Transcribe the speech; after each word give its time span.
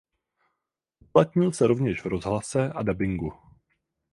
Uplatnil 0.99 1.51
se 1.51 1.67
rovněž 1.67 2.01
v 2.01 2.05
rozhlase 2.05 2.69
a 2.73 2.83
dabingu. 2.83 3.31